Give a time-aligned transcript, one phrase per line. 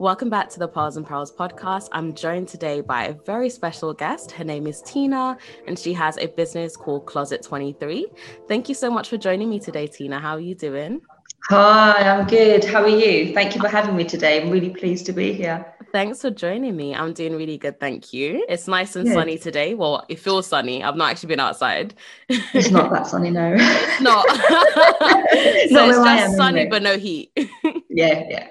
[0.00, 1.90] Welcome back to the Pearls and Perils podcast.
[1.92, 4.32] I'm joined today by a very special guest.
[4.32, 8.06] Her name is Tina, and she has a business called Closet 23.
[8.48, 10.18] Thank you so much for joining me today, Tina.
[10.18, 11.02] How are you doing?
[11.50, 12.64] Hi, I'm good.
[12.64, 13.34] How are you?
[13.34, 14.40] Thank you for having me today.
[14.40, 15.66] I'm really pleased to be here.
[15.92, 16.94] Thanks for joining me.
[16.94, 18.46] I'm doing really good, thank you.
[18.48, 19.14] It's nice and good.
[19.14, 19.74] sunny today.
[19.74, 20.82] Well, it feels sunny.
[20.82, 21.94] I've not actually been outside.
[22.28, 23.54] It's not that sunny, no.
[23.58, 24.26] it's not.
[24.30, 27.32] so it's just sunny, but no heat.
[27.90, 28.48] yeah, yeah.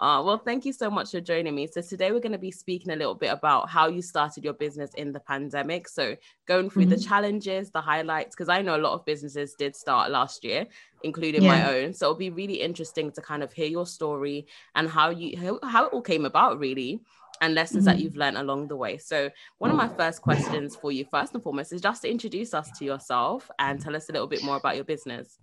[0.00, 1.66] Uh, well, thank you so much for joining me.
[1.66, 4.54] So, today we're going to be speaking a little bit about how you started your
[4.54, 5.88] business in the pandemic.
[5.88, 6.92] So, going through mm-hmm.
[6.92, 10.66] the challenges, the highlights, because I know a lot of businesses did start last year,
[11.02, 11.50] including yeah.
[11.50, 11.92] my own.
[11.92, 15.84] So, it'll be really interesting to kind of hear your story and how you how
[15.84, 17.02] it all came about, really
[17.42, 17.96] and lessons mm-hmm.
[17.96, 18.96] that you've learned along the way.
[18.96, 22.54] So, one of my first questions for you, first and foremost, is just to introduce
[22.54, 25.38] us to yourself and tell us a little bit more about your business.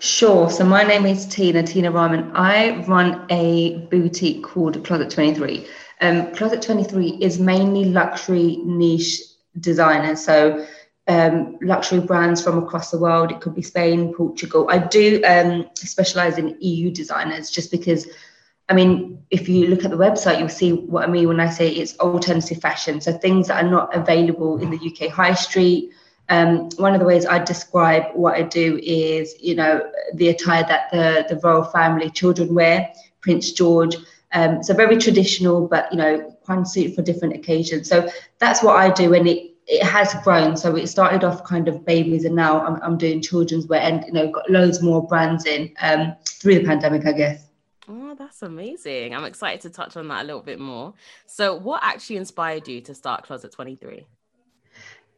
[0.00, 0.50] Sure.
[0.50, 2.32] So my name is Tina, Tina Rahman.
[2.34, 5.66] I run a boutique called Closet 23.
[6.00, 9.20] Um, Closet 23 is mainly luxury niche
[9.60, 10.24] designers.
[10.24, 10.66] So
[11.08, 13.30] um, luxury brands from across the world.
[13.30, 14.66] It could be Spain, Portugal.
[14.70, 18.06] I do um, specialize in EU designers just because,
[18.68, 21.48] I mean, if you look at the website, you'll see what I mean when I
[21.48, 23.00] say it's alternative fashion.
[23.00, 25.92] So things that are not available in the UK high street
[26.28, 30.64] um, one of the ways I describe what I do is, you know, the attire
[30.64, 33.96] that the, the royal family children wear, Prince George.
[34.32, 37.88] Um, so very traditional, but, you know, quite suited for different occasions.
[37.88, 39.12] So that's what I do.
[39.14, 40.56] And it, it has grown.
[40.56, 44.04] So it started off kind of babies and now I'm, I'm doing children's wear and,
[44.06, 47.46] you know, got loads more brands in um, through the pandemic, I guess.
[47.88, 49.14] Oh, that's amazing.
[49.14, 50.94] I'm excited to touch on that a little bit more.
[51.26, 54.06] So what actually inspired you to start Closet 23?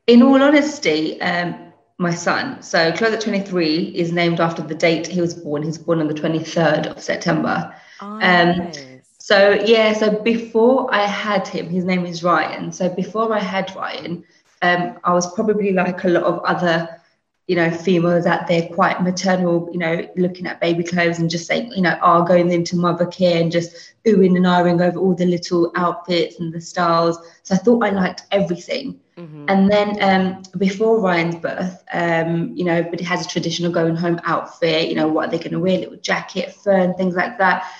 [0.06, 2.62] In all honesty, um, my son.
[2.62, 5.62] So Closet 23 is named after the date he was born.
[5.62, 7.74] He was born on the 23rd of September.
[8.02, 8.84] Oh, um, nice.
[9.18, 12.72] So yeah, so before I had him, his name is Ryan.
[12.72, 14.22] So before I had Ryan,
[14.60, 17.00] um, I was probably like a lot of other,
[17.46, 21.46] you know, females out there, quite maternal, you know, looking at baby clothes and just
[21.46, 25.14] saying, you know, are oh, going into Mothercare and just oohing and ahhing over all
[25.14, 27.18] the little outfits and the styles.
[27.44, 29.00] So I thought I liked everything.
[29.16, 29.44] Mm-hmm.
[29.48, 34.20] And then um, before Ryan's birth, um, you know, everybody has a traditional going home
[34.24, 35.78] outfit, you know, what are they going to wear?
[35.78, 37.70] Little jacket, fur, and things like that.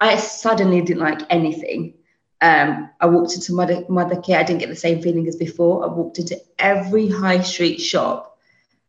[0.00, 1.94] I suddenly didn't like anything.
[2.40, 5.84] Um, I walked into mother, Mothercare, I didn't get the same feeling as before.
[5.84, 8.38] I walked into every high street shop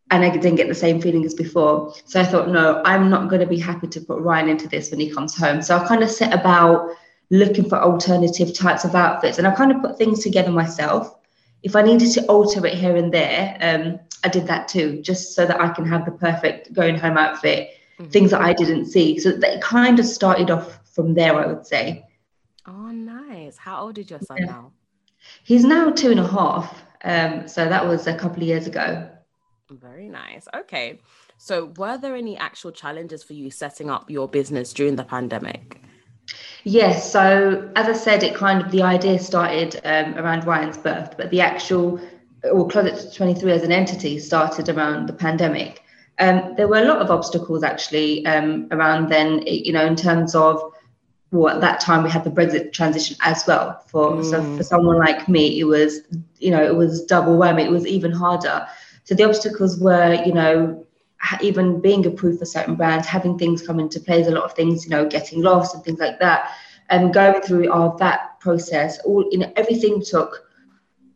[0.09, 1.94] and I didn't get the same feeling as before.
[2.06, 4.91] So I thought, no, I'm not going to be happy to put Ryan into this
[4.91, 5.62] when he comes home.
[5.62, 6.90] So I kind of set about
[7.29, 11.21] looking for alternative types of outfits and I kind of put things together myself
[11.63, 15.35] if I needed to alter it here and there, um, I did that too, just
[15.35, 18.09] so that I can have the perfect going home outfit, mm-hmm.
[18.09, 19.19] things that I didn't see.
[19.19, 22.05] So that kind of started off from there, I would say.
[22.66, 23.57] Oh, nice.
[23.57, 24.45] How old is your son yeah.
[24.45, 24.72] now?
[25.44, 26.83] He's now two and a half.
[27.03, 29.09] Um, so that was a couple of years ago.
[29.69, 30.47] Very nice.
[30.53, 30.99] Okay.
[31.38, 35.81] So, were there any actual challenges for you setting up your business during the pandemic?
[36.63, 37.11] Yes.
[37.11, 41.31] So as I said, it kind of the idea started um, around Ryan's birth, but
[41.31, 41.99] the actual
[42.51, 45.83] or Closet 23 as an entity started around the pandemic.
[46.19, 50.35] Um, there were a lot of obstacles actually um, around then, you know, in terms
[50.35, 50.61] of
[51.31, 53.81] well, at that time we had the Brexit transition as well.
[53.88, 54.29] For mm.
[54.29, 56.01] so for someone like me, it was
[56.39, 57.66] you know it was double whammy.
[57.66, 58.67] It was even harder.
[59.05, 60.85] So the obstacles were you know
[61.42, 64.86] even being approved for certain brands, having things come into play, a lot of things,
[64.86, 66.52] you know, getting lost and things like that.
[66.90, 70.48] And going through all that process, all you know, everything took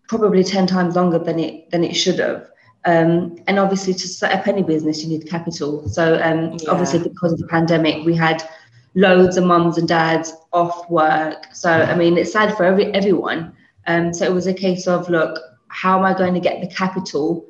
[0.08, 2.50] probably 10 times longer than it than it should have.
[2.86, 5.90] Um, and obviously to set up any business you need capital.
[5.90, 6.70] So um, yeah.
[6.70, 8.44] obviously because of the pandemic, we had
[8.94, 11.48] loads of mums and dads off work.
[11.54, 13.54] So I mean it's sad for every everyone.
[13.88, 16.68] Um, so it was a case of look, how am I going to get the
[16.68, 17.46] capital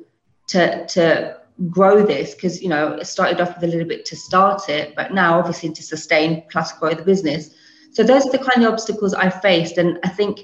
[0.48, 1.36] to to
[1.70, 4.94] grow this because you know it started off with a little bit to start it
[4.94, 7.50] but now obviously to sustain plus grow the business.
[7.92, 10.40] So those are the kind of obstacles i faced and i think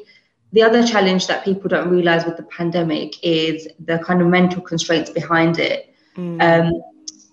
[0.52, 4.62] the other challenge that people don't realize with the pandemic is the kind of mental
[4.62, 5.94] constraints behind it.
[6.16, 6.42] Mm.
[6.42, 6.82] um,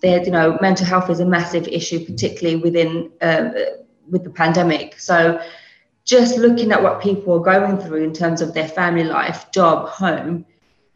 [0.02, 3.50] there you know mental health is a massive issue particularly within uh,
[4.08, 4.98] with the pandemic.
[4.98, 5.40] So
[6.04, 9.88] just looking at what people are going through in terms of their family life job
[9.88, 10.44] home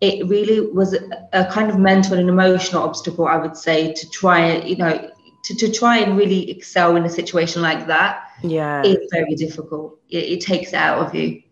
[0.01, 0.97] it really was
[1.33, 5.11] a, kind of mental and emotional obstacle, I would say, to try, you know,
[5.45, 8.29] to, to try and really excel in a situation like that.
[8.43, 8.83] Yeah.
[8.85, 10.01] It's very difficult.
[10.09, 11.43] It, it takes it out of you.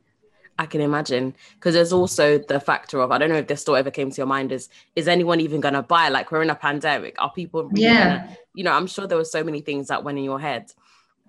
[0.58, 3.74] I can imagine because there's also the factor of I don't know if this thought
[3.74, 6.54] ever came to your mind is is anyone even gonna buy like we're in a
[6.54, 9.88] pandemic are people really yeah gonna, you know I'm sure there were so many things
[9.88, 10.70] that went in your head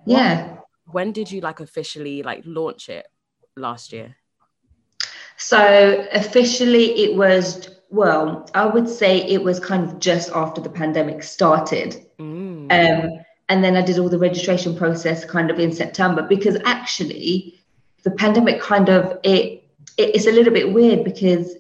[0.06, 0.58] yeah
[0.92, 3.08] when did you like officially like launch it
[3.56, 4.16] last year?
[5.38, 10.70] So officially, it was well, I would say it was kind of just after the
[10.70, 12.04] pandemic started.
[12.18, 12.72] Mm.
[12.72, 17.60] Um, and then I did all the registration process kind of in September because actually
[18.02, 19.64] the pandemic kind of it,
[19.98, 21.56] it it's a little bit weird because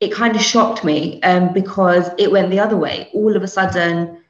[0.00, 3.08] it kind of shocked me um, because it went the other way.
[3.14, 4.22] All of a sudden,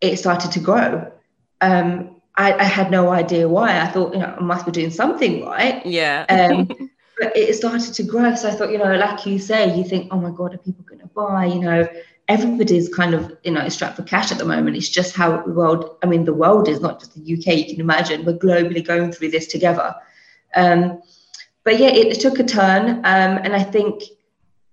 [0.00, 1.12] it started to grow.
[1.60, 3.80] Um, I, I, had no idea why.
[3.80, 5.84] I thought, you know, I must be doing something right.
[5.86, 6.26] Yeah.
[7.16, 8.34] but it started to grow.
[8.34, 10.84] So I thought, you know, like you say, you think, oh my God, are people
[10.84, 11.46] going to buy?
[11.46, 11.88] You know,
[12.28, 14.76] everybody's kind of, you know, strapped for cash at the moment.
[14.76, 17.66] It's just how the world, I mean, the world is not just the UK, you
[17.66, 18.24] can imagine.
[18.24, 19.94] We're globally going through this together.
[20.54, 21.00] Um,
[21.64, 22.98] but yeah, it, it took a turn.
[22.98, 24.02] Um, and I think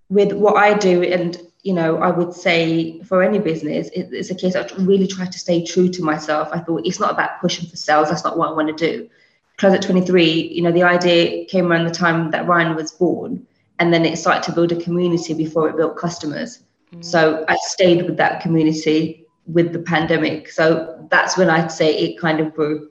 [0.09, 4.29] with what I do, and you know, I would say for any business, it, it's
[4.29, 6.49] a case I really try to stay true to myself.
[6.51, 8.09] I thought it's not about pushing for sales.
[8.09, 9.09] That's not what I want to do.
[9.57, 13.45] Closet 23, you know, the idea came around the time that Ryan was born,
[13.79, 16.63] and then it started to build a community before it built customers.
[16.93, 17.05] Mm.
[17.05, 20.49] So I stayed with that community with the pandemic.
[20.49, 22.89] So that's when I'd say it kind of grew.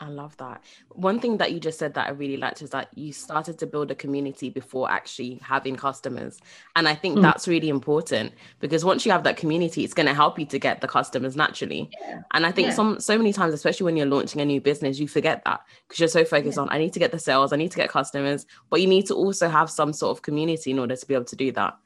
[0.00, 0.60] I love that.
[0.88, 3.66] One thing that you just said that I really liked is that you started to
[3.66, 6.40] build a community before actually having customers.
[6.74, 7.22] And I think mm.
[7.22, 10.58] that's really important because once you have that community, it's going to help you to
[10.58, 11.90] get the customers naturally.
[12.00, 12.22] Yeah.
[12.32, 12.74] And I think yeah.
[12.74, 16.00] some so many times, especially when you're launching a new business, you forget that because
[16.00, 16.62] you're so focused yeah.
[16.62, 19.06] on I need to get the sales, I need to get customers, but you need
[19.06, 21.76] to also have some sort of community in order to be able to do that.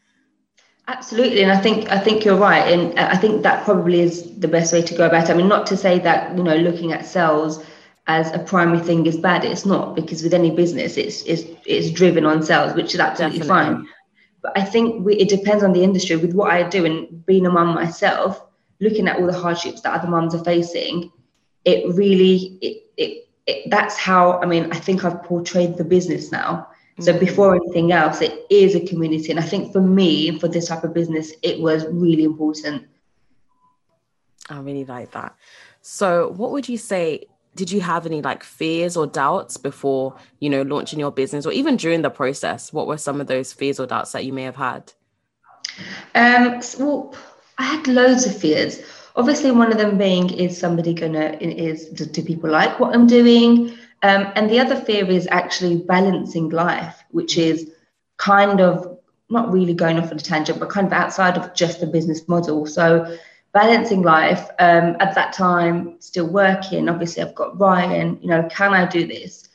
[0.86, 4.48] Absolutely, and I think I think you're right, and I think that probably is the
[4.48, 5.30] best way to go about it.
[5.30, 7.62] I mean, not to say that you know looking at sales
[8.08, 9.44] as a primary thing is bad.
[9.44, 13.40] It's not because with any business, it's it's it's driven on sales, which is absolutely
[13.40, 13.74] Definitely.
[13.74, 13.88] fine.
[14.42, 16.16] But I think we, it depends on the industry.
[16.16, 18.42] With what I do and being a mum myself,
[18.80, 21.12] looking at all the hardships that other mums are facing,
[21.64, 26.32] it really it, it, it that's how I mean I think I've portrayed the business
[26.32, 26.68] now.
[27.00, 27.24] So mm-hmm.
[27.24, 30.82] before anything else, it is a community, and I think for me, for this type
[30.82, 32.88] of business, it was really important.
[34.48, 35.36] I really like that.
[35.82, 37.26] So, what would you say
[37.58, 41.52] did you have any like fears or doubts before you know launching your business or
[41.52, 42.72] even during the process?
[42.72, 44.92] What were some of those fears or doubts that you may have had?
[46.14, 47.14] Um well
[47.58, 48.80] i had loads of fears.
[49.16, 53.08] Obviously one of them being is somebody gonna is do, do people like what i'm
[53.08, 53.76] doing?
[54.04, 57.72] Um, and the other fear is actually balancing life which is
[58.16, 58.96] kind of
[59.28, 62.28] not really going off on a tangent but kind of outside of just the business
[62.28, 62.64] model.
[62.66, 63.18] So
[63.52, 68.74] balancing life um, at that time still working obviously i've got ryan you know can
[68.74, 69.48] i do this?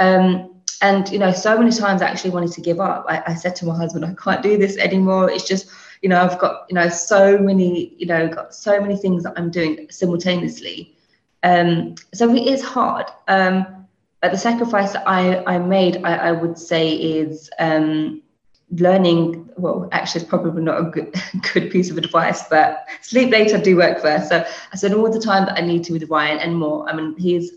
[0.00, 3.04] Um, and you know so many times i actually wanted to give up.
[3.08, 5.30] I, I, said to my husband i can't do this anymore.
[5.30, 5.68] It's just
[6.02, 9.34] you know i've got you know so many you know got so many things that
[9.36, 10.94] i'm doing simultaneously.
[11.42, 13.06] Um, so it is hard.
[13.28, 13.86] Um,
[14.20, 18.22] but the sacrifice that i i made i, I would say is um,
[18.72, 21.14] learning well actually it's probably not a good
[21.52, 24.28] good piece of advice but sleep later do work first.
[24.28, 26.88] So i spend all the time that i need to with ryan and more.
[26.88, 27.52] I mean he's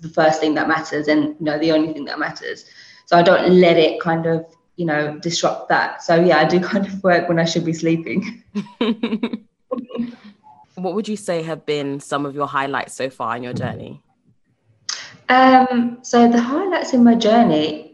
[0.00, 2.64] the first thing that matters and you know the only thing that matters.
[3.06, 4.46] So i don't let it kind of
[4.76, 6.02] you know disrupt that.
[6.02, 8.42] So yeah i do kind of work when i should be sleeping.
[10.74, 14.00] What would you say have been some of your highlights so far in your journey?
[15.28, 17.87] Um so the highlights in my journey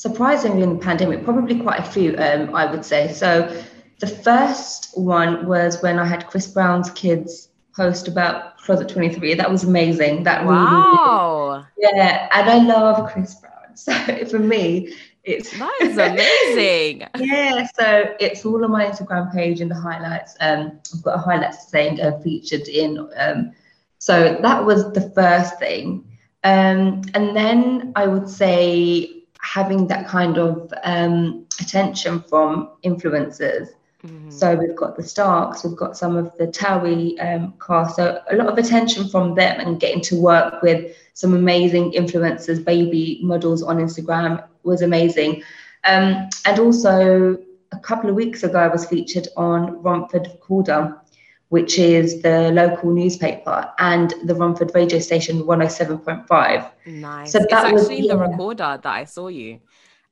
[0.00, 3.12] surprisingly in the pandemic, probably quite a few, um, I would say.
[3.12, 3.54] So
[3.98, 9.34] the first one was when I had Chris Brown's kids post about Closet 23.
[9.34, 10.22] That was amazing.
[10.22, 11.66] That wow.
[11.76, 13.50] really, yeah, and I love Chris Brown.
[13.74, 13.92] So
[14.26, 17.06] for me, it's that is amazing.
[17.18, 20.34] yeah, so it's all on my Instagram page in the highlights.
[20.40, 23.06] Um, I've got a highlights saying uh, featured in.
[23.16, 23.52] Um,
[23.98, 26.04] so that was the first thing.
[26.42, 33.68] Um, and then I would say having that kind of um, attention from influencers.
[34.04, 34.30] Mm-hmm.
[34.30, 38.36] So we've got the Starks, we've got some of the Towie um, cast, so a
[38.36, 43.62] lot of attention from them and getting to work with some amazing influencers, baby models
[43.62, 45.42] on Instagram was amazing.
[45.84, 47.38] Um, and also
[47.72, 50.98] a couple of weeks ago, I was featured on Romford Recorder,
[51.50, 56.70] which is the local newspaper, and the Romford radio station 107.5.
[56.86, 57.32] Nice.
[57.32, 58.14] So that it's was, actually yeah.
[58.14, 59.60] the recorder that I saw you.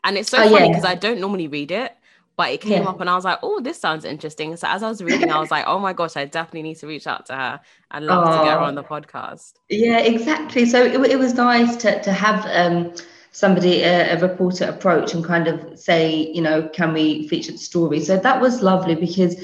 [0.02, 0.90] And it's so oh, funny because yeah.
[0.90, 1.96] I don't normally read it,
[2.36, 2.88] but it came yeah.
[2.88, 4.56] up and I was like, oh, this sounds interesting.
[4.56, 6.88] So as I was reading, I was like, oh my gosh, I definitely need to
[6.88, 7.60] reach out to her.
[7.92, 9.54] I'd love oh, to get her on the podcast.
[9.68, 10.66] Yeah, exactly.
[10.66, 12.94] So it, it was nice to, to have um,
[13.30, 17.58] somebody, a, a reporter approach and kind of say, you know, can we feature the
[17.58, 18.00] story?
[18.00, 19.36] So that was lovely because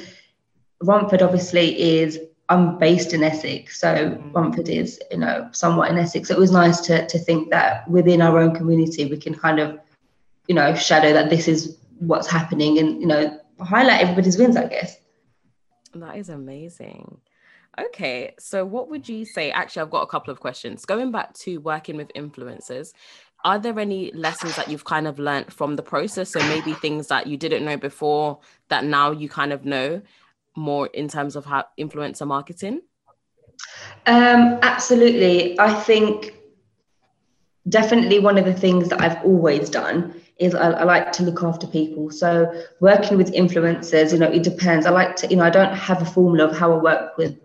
[0.87, 4.35] Romford obviously is I'm based in Essex, so mm.
[4.35, 6.31] Romford is, you know, somewhat in Essex.
[6.31, 9.79] It was nice to to think that within our own community we can kind of,
[10.47, 14.67] you know, shadow that this is what's happening and you know highlight everybody's wins, I
[14.67, 14.97] guess.
[15.95, 17.21] That is amazing.
[17.79, 19.51] Okay, so what would you say?
[19.51, 20.85] Actually, I've got a couple of questions.
[20.85, 22.93] Going back to working with influencers,
[23.45, 26.31] are there any lessons that you've kind of learned from the process?
[26.31, 28.39] So maybe things that you didn't know before
[28.69, 30.03] that now you kind of know
[30.57, 32.81] more in terms of how influencer marketing?
[34.07, 35.59] Um, absolutely.
[35.59, 36.35] I think
[37.69, 41.43] definitely one of the things that I've always done is I, I, like to look
[41.43, 42.11] after people.
[42.11, 44.85] So working with influencers, you know, it depends.
[44.85, 47.39] I like to, you know, I don't have a formula of how I work with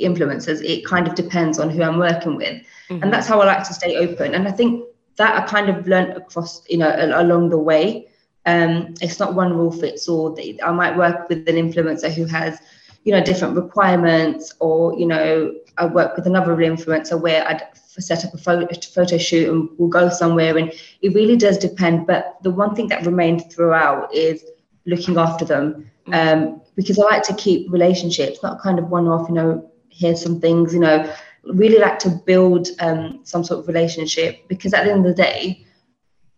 [0.00, 0.62] influencers.
[0.62, 2.62] It kind of depends on who I'm working with.
[2.88, 3.02] Mm-hmm.
[3.02, 4.34] And that's how I like to stay open.
[4.34, 4.84] And I think
[5.16, 8.08] that I kind of learned across, you know, along the way.
[8.48, 10.38] Um, it's not one rule fits all.
[10.64, 12.58] I might work with an influencer who has,
[13.04, 18.24] you know, different requirements, or you know, I work with another influencer where I'd set
[18.24, 22.06] up a photo, photo shoot and we'll go somewhere, and it really does depend.
[22.06, 24.42] But the one thing that remained throughout is
[24.86, 29.34] looking after them, um, because I like to keep relationships, not kind of one-off, you
[29.34, 31.12] know, here's some things, you know,
[31.44, 35.22] really like to build um, some sort of relationship because at the end of the
[35.22, 35.66] day,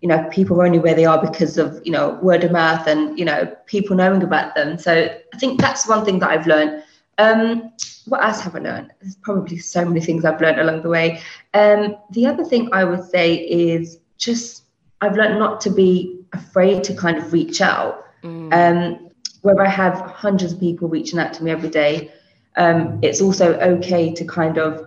[0.01, 2.87] you know, people are only where they are because of, you know, word of mouth
[2.87, 4.79] and, you know, people knowing about them.
[4.79, 6.83] So I think that's one thing that I've learned.
[7.19, 7.73] Um,
[8.07, 8.93] what else have I learned?
[9.01, 11.21] There's probably so many things I've learned along the way.
[11.53, 14.65] Um, the other thing I would say is just
[15.03, 18.07] I've learned not to be afraid to kind of reach out.
[18.23, 18.53] Mm.
[18.53, 19.11] Um,
[19.43, 22.13] where I have hundreds of people reaching out to me every day,
[22.57, 24.87] um, it's also okay to kind of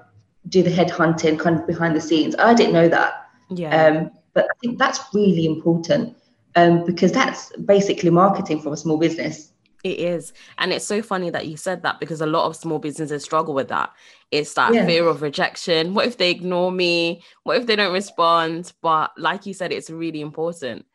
[0.49, 2.35] do the headhunting kind of behind the scenes.
[2.37, 3.27] I didn't know that.
[3.49, 4.09] Yeah.
[4.33, 6.15] But I think that's really important
[6.55, 9.51] um, because that's basically marketing for a small business.
[9.83, 10.31] It is.
[10.59, 13.53] And it's so funny that you said that because a lot of small businesses struggle
[13.53, 13.91] with that.
[14.31, 14.85] It's that yeah.
[14.85, 15.93] fear of rejection.
[15.93, 17.21] What if they ignore me?
[17.43, 18.71] What if they don't respond?
[18.81, 20.85] But like you said, it's really important.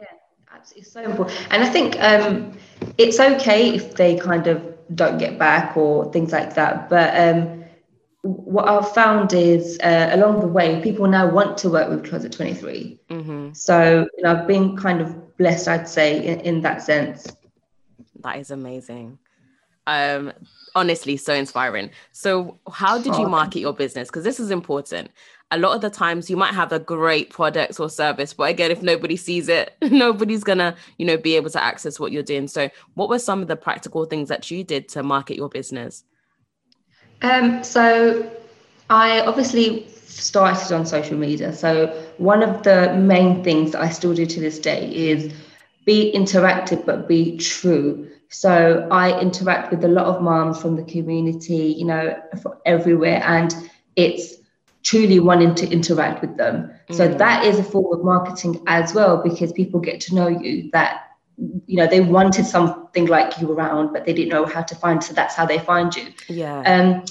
[0.00, 0.06] Yeah,
[0.50, 1.38] absolutely so important.
[1.50, 2.56] And I think um,
[2.96, 6.88] it's okay if they kind of don't get back or things like that.
[6.88, 7.63] But um,
[8.24, 12.32] what I've found is uh, along the way, people now want to work with Closet
[12.32, 12.98] 23.
[13.10, 13.52] Mm-hmm.
[13.52, 17.30] So you know, I've been kind of blessed, I'd say, in, in that sense.
[18.22, 19.18] That is amazing.
[19.86, 20.32] Um,
[20.74, 21.90] honestly, so inspiring.
[22.12, 24.08] So, how did you market your business?
[24.08, 25.10] Because this is important.
[25.50, 28.70] A lot of the times, you might have a great product or service, but again,
[28.70, 32.48] if nobody sees it, nobody's gonna, you know, be able to access what you're doing.
[32.48, 36.04] So, what were some of the practical things that you did to market your business?
[37.22, 38.30] Um, so
[38.90, 41.52] I obviously started on social media.
[41.52, 41.86] So
[42.18, 45.32] one of the main things that I still do to this day is
[45.84, 48.08] be interactive but be true.
[48.28, 52.20] So I interact with a lot of moms from the community, you know,
[52.66, 53.54] everywhere, and
[53.96, 54.34] it's
[54.82, 56.70] truly wanting to interact with them.
[56.88, 56.94] Mm.
[56.94, 60.70] So that is a form of marketing as well because people get to know you
[60.72, 61.03] that
[61.36, 65.02] you know they wanted something like you around but they didn't know how to find
[65.02, 66.12] so that's how they find you.
[66.28, 66.60] Yeah.
[66.60, 67.04] Um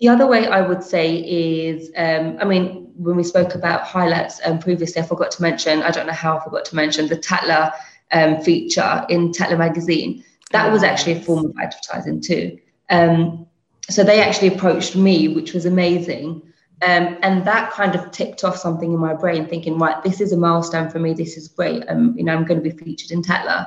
[0.00, 4.40] the other way i would say is um i mean when we spoke about highlights
[4.44, 7.16] um, previously i forgot to mention i don't know how i forgot to mention the
[7.16, 7.72] tatler
[8.12, 10.22] um, feature in tatler magazine.
[10.52, 12.58] That was actually a form of advertising too.
[12.90, 13.46] Um
[13.90, 16.42] so they actually approached me which was amazing
[16.82, 20.32] um, and that kind of ticked off something in my brain, thinking, right, this is
[20.32, 21.14] a milestone for me.
[21.14, 21.84] This is great.
[21.88, 23.66] Um, you know, I'm going to be featured in Tatler.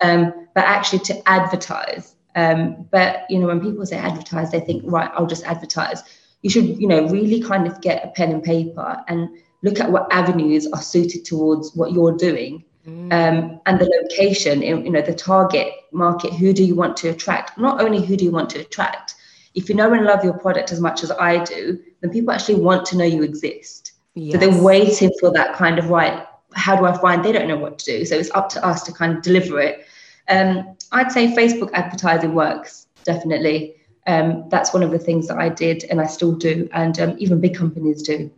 [0.00, 2.16] Um, but actually to advertise.
[2.34, 6.02] Um, but you know, when people say advertise, they think, right, I'll just advertise.
[6.42, 9.28] You should, you know, really kind of get a pen and paper and
[9.62, 12.64] look at what avenues are suited towards what you're doing.
[12.86, 13.12] Mm.
[13.12, 16.32] Um, and the location, you know, the target market.
[16.34, 17.58] Who do you want to attract?
[17.58, 19.14] Not only who do you want to attract,
[19.54, 22.56] if you know and love your product as much as I do, then people actually
[22.56, 23.92] want to know you exist.
[24.14, 24.32] Yes.
[24.32, 26.26] So they're waiting for that kind of right.
[26.54, 27.24] How do I find?
[27.24, 28.04] They don't know what to do.
[28.04, 29.86] So it's up to us to kind of deliver it.
[30.28, 33.76] Um, I'd say Facebook advertising works definitely.
[34.06, 37.16] Um, that's one of the things that I did and I still do, and um,
[37.18, 38.30] even big companies do.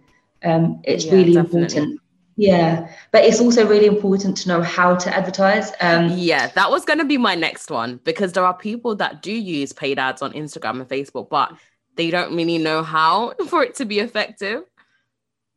[0.42, 1.62] Um, it's yeah, really definitely.
[1.62, 2.00] important
[2.38, 5.72] yeah, but it's also really important to know how to advertise.
[5.80, 9.22] Um, yeah, that was going to be my next one because there are people that
[9.22, 11.52] do use paid ads on Instagram and Facebook, but
[11.98, 14.64] they don't really know how for it to be effective.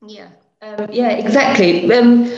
[0.05, 0.29] Yeah,
[0.61, 1.91] um, yeah, exactly.
[1.93, 2.29] Um,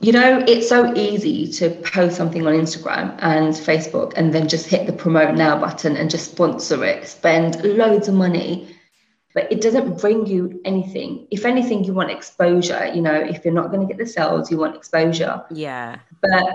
[0.00, 4.66] you know, it's so easy to post something on Instagram and Facebook and then just
[4.66, 8.68] hit the promote now button and just sponsor it, spend loads of money
[9.34, 11.26] but it doesn't bring you anything.
[11.30, 12.86] If anything, you want exposure.
[12.94, 15.44] You know, if you're not going to get the sales, you want exposure.
[15.50, 15.98] Yeah.
[16.22, 16.54] But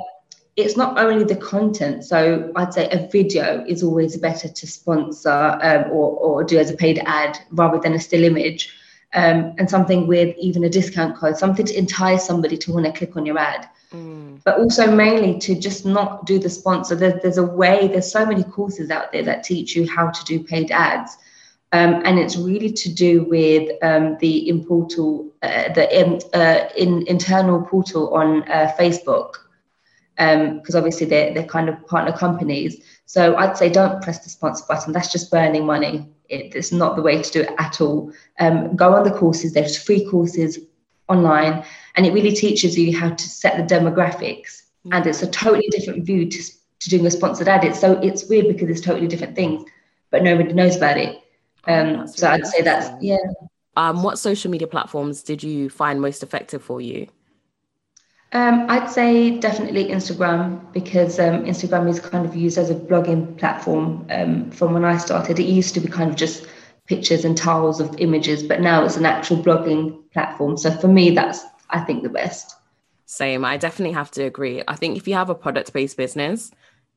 [0.62, 2.04] it's not only the content.
[2.04, 6.70] So I'd say a video is always better to sponsor um, or, or do as
[6.70, 8.74] a paid ad rather than a still image.
[9.12, 12.92] Um, and something with even a discount code, something to entice somebody to want to
[12.92, 13.68] click on your ad.
[13.92, 14.40] Mm.
[14.44, 16.94] But also mainly to just not do the sponsor.
[16.96, 20.26] There, there's a way, there's so many courses out there that teach you how to
[20.26, 21.18] do paid ads.
[21.72, 26.70] Um, and it's really to do with um, the in portal, uh, the in, uh,
[26.78, 29.34] in internal portal on uh, Facebook
[30.20, 32.84] because um, obviously they're, they're kind of partner companies.
[33.06, 34.92] So I'd say don't press the sponsor button.
[34.92, 36.10] That's just burning money.
[36.28, 38.12] It, it's not the way to do it at all.
[38.40, 39.54] Um, go on the courses.
[39.54, 40.60] There's free courses
[41.08, 41.64] online,
[41.96, 44.64] and it really teaches you how to set the demographics.
[44.92, 46.44] And it's a totally different view to,
[46.80, 47.64] to doing a sponsored ad.
[47.64, 49.64] It's so it's weird because it's totally different things,
[50.12, 51.18] but nobody knows about it.
[51.68, 53.18] Oh, um, so I'd say that's yeah.
[53.78, 57.08] Um, what social media platforms did you find most effective for you?
[58.32, 63.38] Um, I'd say definitely Instagram because um, Instagram is kind of used as a blogging
[63.40, 64.06] platform.
[64.12, 66.46] Um, from when I started, it used to be kind of just
[66.86, 70.58] pictures and tiles of images, but now it's an actual blogging platform.
[70.58, 72.56] So for me, that's I think the best.
[73.06, 73.44] Same.
[73.46, 74.62] I definitely have to agree.
[74.68, 76.52] I think if you have a product based business,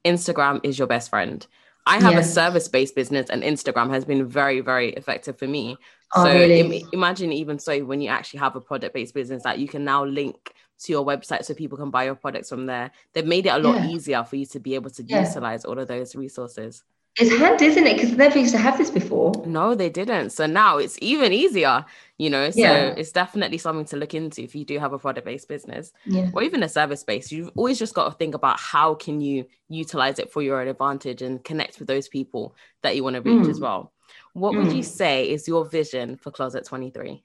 [0.04, 1.46] Instagram is your best friend.
[1.86, 5.78] I have a service based business, and Instagram has been very, very effective for me.
[6.14, 6.60] Oh, so really?
[6.60, 9.84] Im- imagine even so when you actually have a product based business that you can
[9.84, 10.52] now link
[10.84, 12.90] to your website so people can buy your products from there.
[13.12, 13.88] They've made it a lot yeah.
[13.88, 15.26] easier for you to be able to yeah.
[15.26, 16.82] utilize all of those resources.
[17.18, 17.96] It's handy, isn't it?
[17.96, 19.32] Because they never used to have this before.
[19.44, 20.30] No, they didn't.
[20.30, 21.84] So now it's even easier,
[22.16, 22.50] you know.
[22.50, 22.94] So yeah.
[22.96, 26.30] it's definitely something to look into if you do have a product-based business yeah.
[26.32, 27.30] or even a service-based.
[27.30, 30.68] You've always just got to think about how can you utilize it for your own
[30.68, 33.50] advantage and connect with those people that you want to reach mm.
[33.50, 33.92] as well.
[34.32, 34.64] What mm.
[34.64, 37.22] would you say is your vision for Closet 23?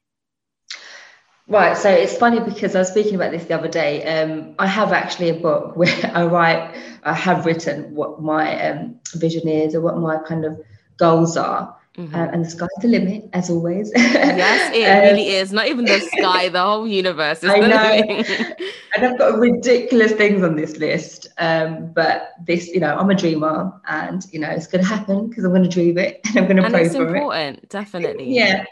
[1.49, 4.03] Right, so it's funny because I was speaking about this the other day.
[4.03, 8.99] Um, I have actually a book where I write, I have written what my um,
[9.15, 10.59] vision is or what my kind of
[10.97, 11.73] goals are.
[11.97, 12.13] Mm-hmm.
[12.13, 13.91] Uh, and the sky's the limit, as always.
[13.95, 15.51] yes, it um, really is.
[15.51, 18.55] Not even the sky, the whole universe is I the know.
[18.95, 21.29] and I've got ridiculous things on this list.
[21.39, 25.27] Um, but this, you know, I'm a dreamer and, you know, it's going to happen
[25.27, 26.85] because I'm going to dream it and I'm going to pray for it.
[26.85, 28.35] it's important, definitely.
[28.35, 28.65] Yeah.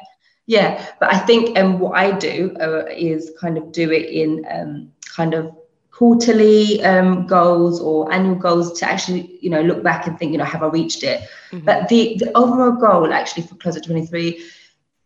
[0.47, 4.45] Yeah, but I think um, what I do uh, is kind of do it in
[4.49, 5.55] um, kind of
[5.91, 10.37] quarterly um, goals or annual goals to actually, you know, look back and think, you
[10.37, 11.21] know, have I reached it?
[11.51, 11.65] Mm-hmm.
[11.65, 14.43] But the, the overall goal actually for Closet 23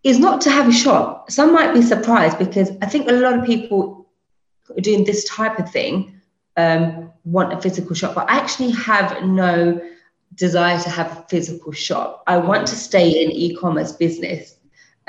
[0.04, 1.30] is not to have a shop.
[1.30, 4.10] Some might be surprised because I think a lot of people
[4.82, 6.19] doing this type of thing
[6.58, 9.80] um, want a physical shop, but I actually have no
[10.36, 12.23] desire to have a physical shop.
[12.28, 14.56] I want to stay in e-commerce business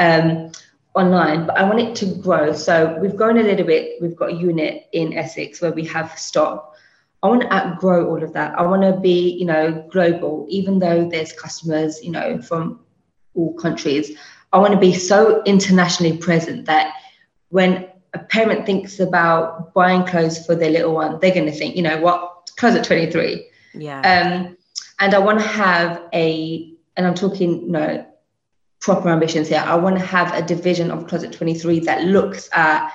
[0.01, 0.51] um,
[0.95, 2.53] online, but I want it to grow.
[2.53, 4.03] So we've grown a little bit.
[4.03, 6.75] We've got a unit in Essex where we have stock.
[7.23, 8.59] I want to outgrow all of that.
[8.59, 12.81] I want to be, you know, global, even though there's customers, you know, from
[13.35, 14.17] all countries.
[14.53, 16.95] I want to be so internationally present that
[17.51, 21.77] when a parent thinks about buying clothes for their little one, they're going to think,
[21.77, 23.47] you know what, Closet 23.
[23.75, 24.01] Yeah.
[24.01, 24.57] Um,
[24.99, 28.07] and I want to have a, and I'm talking, you know,
[28.81, 29.63] proper ambitions here.
[29.65, 32.93] I want to have a division of Closet 23 that looks at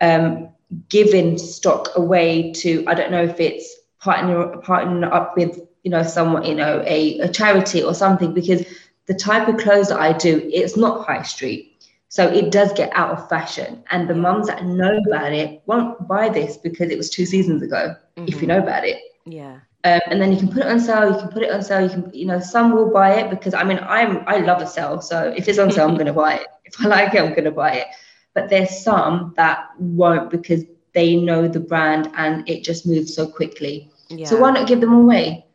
[0.00, 0.48] um,
[0.88, 6.02] giving stock away to, I don't know if it's partner partner up with, you know,
[6.02, 8.64] someone, you know, a, a charity or something, because
[9.06, 11.66] the type of clothes that I do, it's not high street.
[12.08, 13.84] So it does get out of fashion.
[13.90, 17.62] And the mums that know about it won't buy this because it was two seasons
[17.62, 18.24] ago, mm-hmm.
[18.24, 18.46] if you mm-hmm.
[18.48, 18.98] know about it.
[19.26, 19.60] Yeah.
[19.82, 21.10] Um, and then you can put it on sale.
[21.10, 21.82] You can put it on sale.
[21.82, 24.66] You can, you know, some will buy it because I mean, I'm I love a
[24.66, 25.00] sale.
[25.00, 26.46] So if it's on sale, I'm going to buy it.
[26.64, 27.86] If I like it, I'm going to buy it.
[28.34, 33.26] But there's some that won't because they know the brand and it just moves so
[33.26, 33.90] quickly.
[34.08, 34.26] Yeah.
[34.26, 35.46] So why not give them away?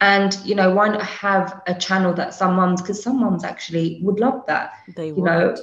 [0.00, 3.98] And you know, why not have a channel that some moms, because some moms actually
[4.02, 4.72] would love that.
[4.94, 5.24] They you would.
[5.24, 5.56] know,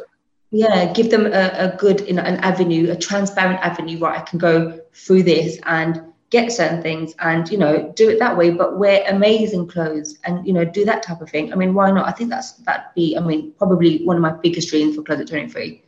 [0.51, 4.21] yeah, give them a, a good, you know, an avenue, a transparent avenue where I
[4.21, 8.49] can go through this and get certain things and you know do it that way
[8.49, 11.53] but wear amazing clothes and you know do that type of thing.
[11.53, 12.07] I mean why not?
[12.07, 15.27] I think that's that'd be i mean probably one of my biggest dreams for closet
[15.27, 15.83] 23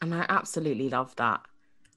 [0.00, 1.40] and i absolutely love that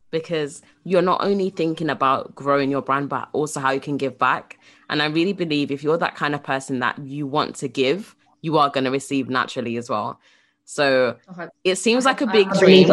[0.10, 4.18] because you're not only thinking about growing your brand but also how you can give
[4.18, 4.60] back.
[4.90, 8.16] And i really believe if you're that kind of person that you want to give
[8.42, 10.20] you are going to receive naturally as well.
[10.66, 11.18] So
[11.64, 12.90] it seems like a big dream.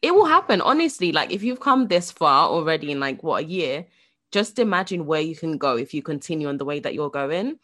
[0.00, 1.12] it will happen honestly.
[1.12, 3.86] Like if you've come this far already in like what a year
[4.32, 7.58] just imagine where you can go if you continue on the way that you're going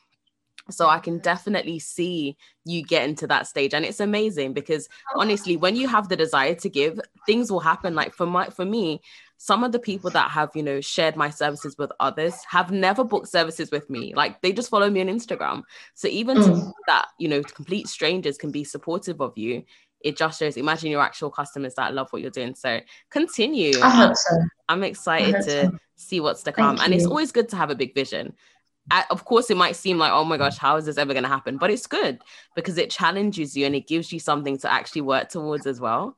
[0.71, 5.57] so i can definitely see you get into that stage and it's amazing because honestly
[5.57, 9.01] when you have the desire to give things will happen like for my for me
[9.39, 13.05] some of the people that have, you know, shared my services with others have never
[13.05, 14.13] booked services with me.
[14.15, 15.63] Like they just follow me on Instagram.
[15.95, 16.73] So even mm.
[16.89, 19.63] that, you know, complete strangers can be supportive of you.
[20.01, 22.55] It just shows, imagine your actual customers that love what you're doing.
[22.55, 22.81] So
[23.11, 23.81] continue.
[23.83, 24.37] I hope so.
[24.69, 25.79] I'm excited to so.
[25.97, 26.77] see what's to come.
[26.77, 26.99] Thank and you.
[26.99, 28.35] it's always good to have a big vision.
[29.11, 31.29] of course, it might seem like, oh my gosh, how is this ever going to
[31.29, 31.59] happen?
[31.59, 32.21] But it's good
[32.55, 36.17] because it challenges you and it gives you something to actually work towards as well.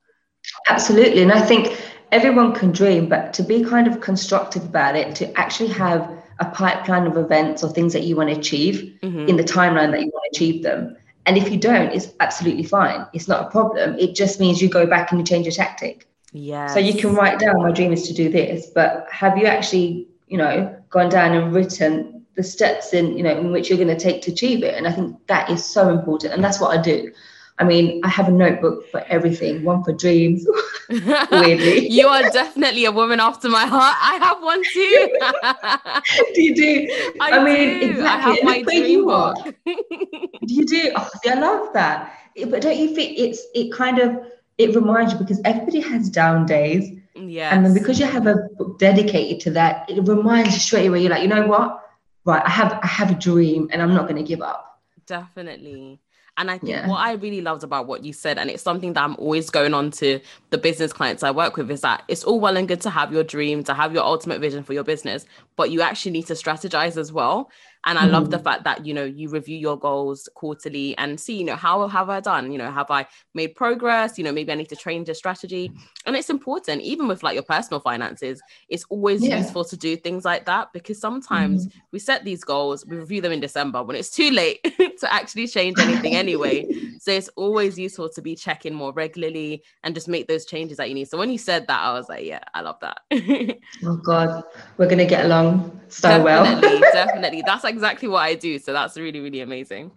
[0.69, 1.23] Absolutely.
[1.23, 1.81] And I think
[2.13, 6.47] everyone can dream, but to be kind of constructive about it, to actually have a
[6.47, 9.29] pipeline of events or things that you want to achieve mm-hmm.
[9.29, 10.97] in the timeline that you want to achieve them.
[11.31, 13.07] And if you don't, it's absolutely fine.
[13.13, 13.97] It's not a problem.
[14.01, 16.09] It just means you go back and you change your tactic.
[16.33, 16.67] Yeah.
[16.67, 20.09] So you can write down my dream is to do this, but have you actually,
[20.27, 23.97] you know, gone down and written the steps in, you know, in which you're going
[23.97, 24.75] to take to achieve it?
[24.75, 26.35] And I think that is so important.
[26.35, 27.13] And that's what I do.
[27.61, 30.47] I mean, I have a notebook for everything, one for dreams.
[30.89, 31.89] weirdly.
[31.91, 33.97] you are definitely a woman after my heart.
[34.01, 36.33] I have one too.
[36.35, 37.15] do you do?
[37.21, 37.91] I, I mean, do.
[37.91, 38.33] exactly.
[38.33, 39.37] I have my dream book.
[39.65, 40.93] do you do?
[40.97, 42.17] Oh, see, I love that.
[42.49, 46.47] But don't you think it's it kind of it reminds you because everybody has down
[46.47, 46.91] days.
[47.15, 47.55] Yeah.
[47.55, 51.03] And then because you have a book dedicated to that, it reminds you straight away.
[51.03, 51.85] You're like, you know what?
[52.25, 54.81] Right, I have I have a dream and I'm not going to give up.
[55.07, 56.01] Definitely.
[56.37, 56.89] And I think yeah.
[56.89, 59.75] what I really loved about what you said, and it's something that I'm always going
[59.75, 62.81] on to the business clients I work with, is that it's all well and good
[62.83, 66.13] to have your dream, to have your ultimate vision for your business, but you actually
[66.13, 67.51] need to strategize as well.
[67.85, 68.11] And I mm.
[68.11, 68.45] love the mm.
[68.45, 72.11] fact that, you know, you review your goals quarterly and see, you know, how have
[72.11, 72.53] I done?
[72.53, 74.19] You know, have I made progress?
[74.19, 75.73] You know, maybe I need to change the strategy.
[76.05, 79.39] And it's important, even with like your personal finances, it's always yeah.
[79.39, 81.73] useful to do things like that because sometimes mm.
[81.93, 84.63] we set these goals, we review them in December when it's too late
[85.01, 86.67] to actually change anything anyway.
[87.01, 90.91] So it's always useful to be checking more regularly and just make those changes that
[90.91, 91.09] you need.
[91.09, 92.99] So when you said that, I was like, yeah, I love that.
[93.85, 94.45] oh God,
[94.77, 96.45] we're gonna get along so definitely, well.
[96.45, 97.43] definitely, definitely.
[97.47, 98.59] That's exactly what I do.
[98.59, 99.93] So that's really, really amazing.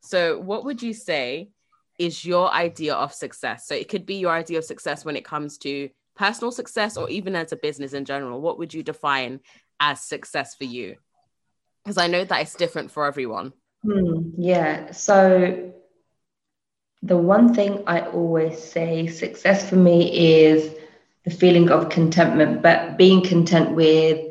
[0.00, 1.50] So, what would you say
[1.98, 3.66] is your idea of success?
[3.66, 7.10] So, it could be your idea of success when it comes to personal success or
[7.10, 8.40] even as a business in general.
[8.40, 9.40] What would you define
[9.78, 10.96] as success for you?
[11.84, 13.52] Because I know that it's different for everyone.
[13.82, 14.90] Hmm, yeah.
[14.92, 15.72] So,
[17.06, 20.74] the one thing I always say success for me is
[21.24, 24.26] the feeling of contentment, but being content with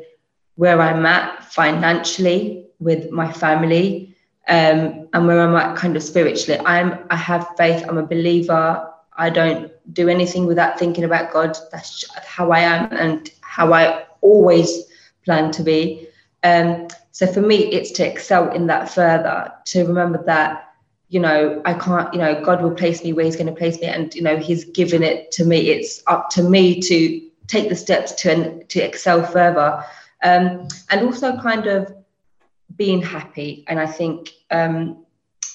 [0.56, 4.14] where I'm at financially, with my family
[4.48, 6.60] um, and where I'm at kind of spiritually.
[6.66, 7.82] I'm I have faith.
[7.88, 8.92] I'm a believer.
[9.16, 11.56] I don't do anything without thinking about God.
[11.72, 14.84] That's how I am and how I always
[15.24, 16.08] plan to be.
[16.44, 19.50] Um, so for me, it's to excel in that further.
[19.66, 20.65] To remember that
[21.08, 22.12] you know I can't.
[22.12, 24.36] You know God will place me where He's going to place me, and you know
[24.36, 25.70] He's given it to me.
[25.70, 29.84] It's up to me to take the steps to to excel further.
[30.22, 31.94] Um, and also kind of
[32.76, 33.64] being happy.
[33.68, 35.04] And I think, um,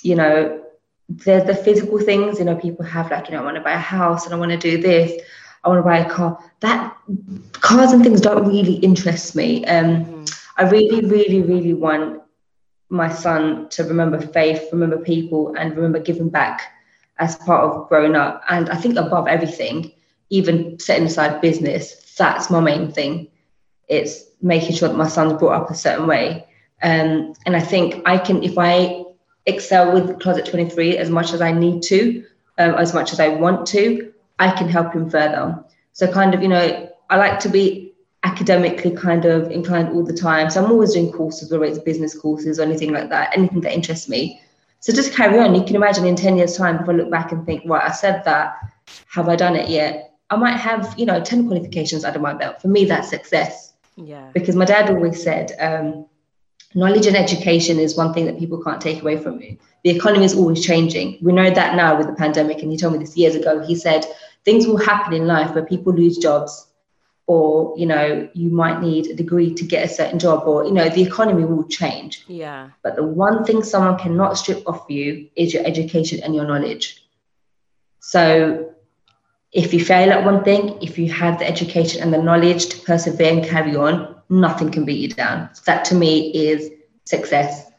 [0.02, 0.64] you know,
[1.10, 3.74] there's the physical things, you know, people have like, you know, I want to buy
[3.74, 5.22] a house and I want to do this,
[5.64, 6.40] I want to buy a car.
[6.62, 6.96] That
[7.54, 9.66] cars and things don't really interest me.
[9.66, 10.42] Um, mm.
[10.58, 12.22] I really, really, really want
[12.92, 16.62] my son to remember faith, remember people, and remember giving back
[17.18, 18.44] as part of growing up.
[18.50, 19.92] And I think above everything,
[20.30, 23.30] even setting aside business, that's my main thing.
[23.88, 26.48] It's making sure that my son's brought up a certain way
[26.82, 29.04] um, and I think I can, if I
[29.46, 32.26] excel with Closet 23 as much as I need to,
[32.58, 35.64] um, as much as I want to, I can help him further.
[35.94, 37.91] So, kind of, you know, I like to be
[38.24, 40.50] academically kind of inclined all the time.
[40.50, 43.74] So, I'm always doing courses, whether it's business courses or anything like that, anything that
[43.74, 44.42] interests me.
[44.80, 45.56] So, just carry on.
[45.56, 47.92] You can imagine in 10 years' time, if I look back and think, right, I
[47.92, 48.56] said that,
[49.08, 50.14] have I done it yet?
[50.30, 52.62] I might have, you know, 10 qualifications under my belt.
[52.62, 53.74] For me, that's success.
[53.98, 54.30] Yeah.
[54.34, 56.06] Because my dad always said, um,
[56.74, 59.58] knowledge and education is one thing that people can't take away from you.
[59.84, 61.18] The economy is always changing.
[61.22, 63.62] We know that now with the pandemic, and he told me this years ago.
[63.62, 64.06] He said
[64.46, 66.68] things will happen in life where people lose jobs,
[67.28, 70.72] or you know, you might need a degree to get a certain job, or you
[70.72, 72.24] know, the economy will change.
[72.28, 72.70] Yeah.
[72.84, 77.04] But the one thing someone cannot strip off you is your education and your knowledge.
[78.00, 78.74] So
[79.52, 82.80] if you fail at one thing, if you have the education and the knowledge to
[82.80, 85.50] persevere and carry on, nothing can beat you down.
[85.66, 86.72] That to me is
[87.06, 87.70] success.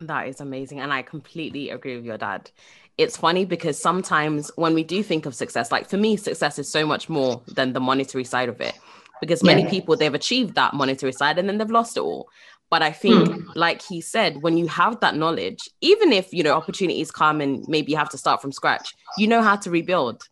[0.00, 0.80] That is amazing.
[0.80, 2.50] And I completely agree with your dad.
[2.96, 6.70] It's funny because sometimes when we do think of success, like for me, success is
[6.70, 8.74] so much more than the monetary side of it.
[9.20, 9.70] Because many yeah.
[9.70, 12.28] people they've achieved that monetary side and then they've lost it all.
[12.70, 13.46] But I think, mm.
[13.54, 17.64] like he said, when you have that knowledge, even if you know opportunities come and
[17.68, 20.28] maybe you have to start from scratch, you know how to rebuild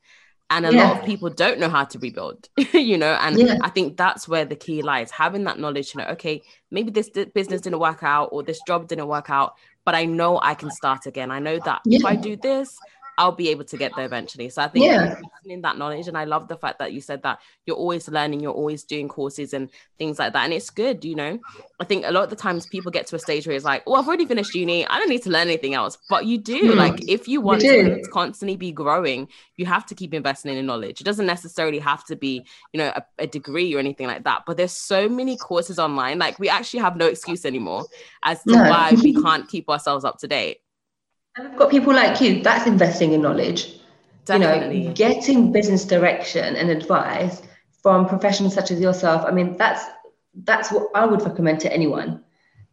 [0.52, 0.84] and a yeah.
[0.84, 3.56] lot of people don't know how to rebuild you know and yeah.
[3.62, 7.08] i think that's where the key lies having that knowledge you know okay maybe this
[7.34, 10.70] business didn't work out or this job didn't work out but i know i can
[10.70, 11.98] start again i know that yeah.
[11.98, 12.78] if i do this
[13.22, 14.48] I'll be able to get there eventually.
[14.48, 15.14] So I think yeah.
[15.44, 18.40] in that knowledge, and I love the fact that you said that you're always learning,
[18.40, 21.04] you're always doing courses and things like that, and it's good.
[21.04, 21.38] You know,
[21.78, 23.84] I think a lot of the times people get to a stage where it's like,
[23.86, 24.84] "Oh, I've already finished uni.
[24.88, 26.72] I don't need to learn anything else." But you do.
[26.72, 26.74] Mm.
[26.74, 30.66] Like, if you want you to constantly be growing, you have to keep investing in
[30.66, 31.00] knowledge.
[31.00, 34.42] It doesn't necessarily have to be, you know, a, a degree or anything like that.
[34.48, 36.18] But there's so many courses online.
[36.18, 37.84] Like, we actually have no excuse anymore
[38.24, 38.62] as to no.
[38.62, 40.61] why we can't keep ourselves up to date.
[41.36, 43.74] And we've got people like you, that's investing in knowledge.
[44.24, 44.82] Definitely.
[44.82, 47.42] You know, getting business direction and advice
[47.82, 49.24] from professionals such as yourself.
[49.26, 49.84] I mean, that's
[50.44, 52.22] that's what I would recommend to anyone.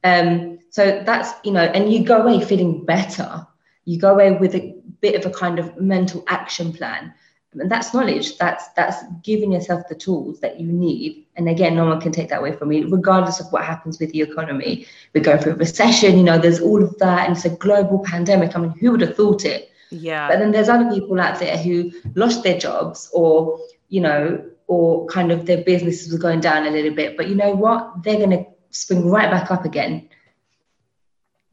[0.04, 3.46] Um, so that's, you know, and you go away feeling better.
[3.86, 7.14] You go away with a bit of a kind of mental action plan
[7.54, 8.38] and that's knowledge.
[8.38, 11.26] That's that's giving yourself the tools that you need.
[11.36, 14.12] And again no one can take that away from you regardless of what happens with
[14.12, 14.86] the economy.
[15.14, 18.00] We're going through a recession you know there's all of that and it's a global
[18.00, 18.56] pandemic.
[18.56, 19.72] I mean who would have thought it?
[19.90, 20.28] Yeah.
[20.28, 23.60] But then there's other people out there who lost their jobs or
[23.90, 27.18] you know or kind of their businesses were going down a little bit.
[27.18, 28.04] But you know what?
[28.04, 30.08] They're going to spring right back up again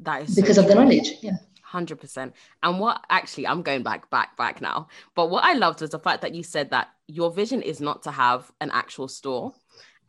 [0.01, 1.13] that is because so of the knowledge.
[1.23, 1.39] Yeah
[1.77, 5.91] 100% and what actually i'm going back back back now but what i loved was
[5.91, 9.53] the fact that you said that your vision is not to have an actual store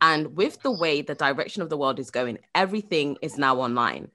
[0.00, 4.10] and with the way the direction of the world is going everything is now online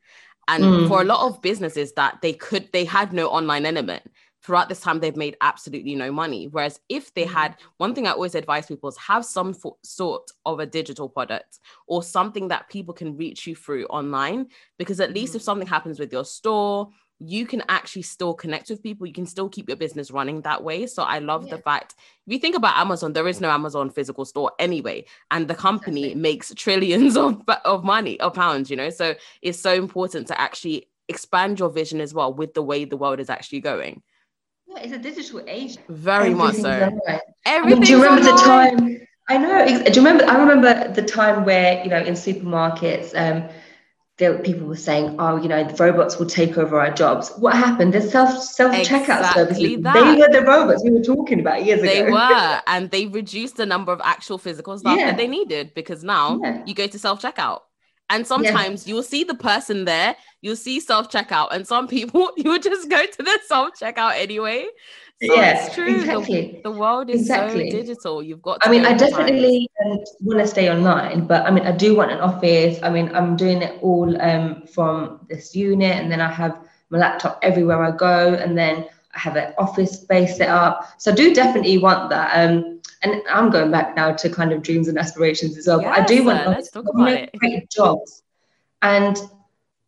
[0.48, 0.88] and mm.
[0.88, 4.04] for a lot of businesses that they could they had no online element
[4.44, 7.68] throughout this time they've made absolutely no money whereas if they had mm-hmm.
[7.78, 11.60] one thing i always advise people is have some for, sort of a digital product
[11.88, 15.46] or something that people can reach you through online because at least if mm-hmm.
[15.46, 19.08] something happens with your store you can actually still connect with people.
[19.08, 20.88] You can still keep your business running that way.
[20.88, 21.56] So I love yeah.
[21.56, 21.95] the fact
[22.26, 26.06] if you think about Amazon, there is no Amazon physical store anyway, and the company
[26.06, 26.21] exactly.
[26.21, 28.69] makes trillions of of money of pounds.
[28.69, 32.63] You know, so it's so important to actually expand your vision as well with the
[32.63, 34.02] way the world is actually going.
[34.67, 35.78] Yeah, it's a digital age.
[35.89, 36.69] Very much so.
[36.69, 37.21] Everything.
[37.45, 38.76] I mean, do you remember online.
[38.76, 39.08] the time?
[39.30, 39.65] I know.
[39.65, 40.26] Do you remember?
[40.26, 43.13] I remember the time where you know in supermarkets.
[43.15, 43.49] Um,
[44.17, 47.56] there, people were saying, "Oh, you know, the robots will take over our jobs." What
[47.56, 47.93] happened?
[47.93, 49.82] The self self checkout exactly services.
[49.82, 49.93] That.
[49.93, 52.06] They were the robots we were talking about years they ago.
[52.06, 55.08] They were, and they reduced the number of actual physical stuff yeah.
[55.08, 56.63] that they needed because now yeah.
[56.65, 57.62] you go to self checkout,
[58.10, 58.93] and sometimes yeah.
[58.93, 62.89] you'll see the person there, you'll see self checkout, and some people you would just
[62.89, 64.67] go to the self checkout anyway.
[65.21, 65.95] So yeah, it's true.
[65.99, 66.62] Exactly.
[66.63, 67.69] The, the world is exactly.
[67.69, 68.23] so digital.
[68.23, 68.60] You've got.
[68.62, 72.12] I mean, I definitely um, want to stay online, but I mean, I do want
[72.12, 72.80] an office.
[72.84, 76.97] I mean, I'm doing it all um, from this unit, and then I have my
[76.97, 80.89] laptop everywhere I go, and then I have an office space set up.
[80.97, 82.32] So I do definitely want that.
[82.34, 85.82] Um, and I'm going back now to kind of dreams and aspirations as well.
[85.82, 87.30] Yes, but I do want let's talk about it.
[87.38, 88.23] great jobs,
[88.82, 89.17] and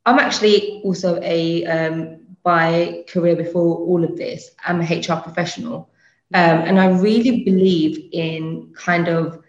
[0.05, 4.51] I'm actually also a um, by career before all of this.
[4.63, 5.89] I'm a HR professional.
[6.34, 9.43] Um, and I really believe in kind of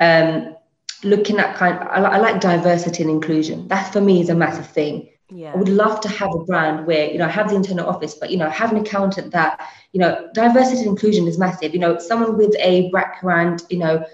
[0.00, 0.56] um,
[1.04, 3.68] looking at kind of, I, I, like diversity and inclusion.
[3.68, 5.08] That for me is a massive thing.
[5.28, 5.52] Yeah.
[5.52, 8.14] I would love to have a brand where, you know, I have the internal office,
[8.14, 9.60] but, you know, I have an accountant that,
[9.92, 11.72] you know, diversity and inclusion is massive.
[11.72, 14.04] You know, someone with a background, you know,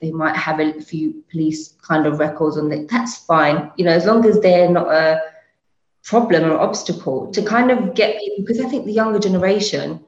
[0.00, 2.88] they might have a few police kind of records on it.
[2.88, 3.70] That's fine.
[3.76, 5.20] You know, as long as they're not a,
[6.04, 10.04] problem or obstacle to kind of get people because I think the younger generation,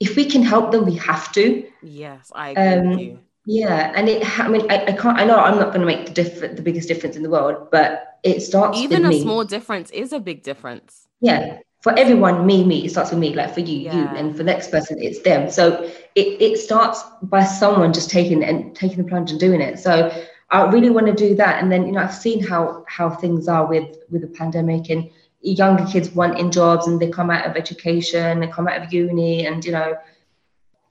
[0.00, 1.66] if we can help them, we have to.
[1.82, 4.40] Yes, I agree um, Yeah, and it.
[4.40, 5.18] I mean, I, I can't.
[5.18, 7.68] I know I'm not going to make the different, the biggest difference in the world,
[7.70, 8.78] but it starts.
[8.78, 9.20] Even a me.
[9.20, 11.06] small difference is a big difference.
[11.20, 12.86] Yeah, for everyone, me, me.
[12.86, 13.34] It starts with me.
[13.34, 13.94] Like for you, yeah.
[13.94, 15.50] you, and for the next person, it's them.
[15.50, 19.78] So it it starts by someone just taking and taking the plunge and doing it.
[19.78, 20.10] So
[20.54, 21.60] I really want to do that.
[21.60, 25.10] And then, you know, I've seen how how things are with with the pandemic and
[25.40, 29.46] younger kids wanting jobs and they come out of education, they come out of uni,
[29.46, 29.96] and you know,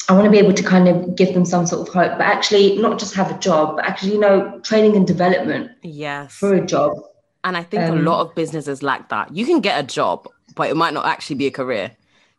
[0.09, 2.27] I want to be able to kind of give them some sort of hope, but
[2.27, 5.71] actually not just have a job, but actually, you know, training and development.
[5.81, 6.33] Yes.
[6.33, 6.93] For a job.
[7.45, 9.35] And I think um, a lot of businesses lack that.
[9.35, 11.91] You can get a job, but it might not actually be a career.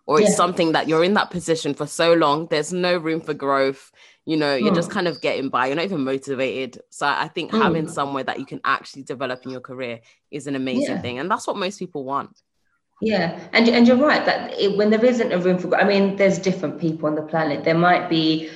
[0.06, 0.36] Or it's yeah.
[0.36, 3.90] something that you're in that position for so long, there's no room for growth
[4.26, 4.76] you know you're mm.
[4.76, 7.60] just kind of getting by you're not even motivated so i think mm.
[7.62, 11.00] having somewhere that you can actually develop in your career is an amazing yeah.
[11.00, 12.42] thing and that's what most people want
[13.00, 16.16] yeah and, and you're right that it, when there isn't a room for i mean
[16.16, 18.50] there's different people on the planet there might be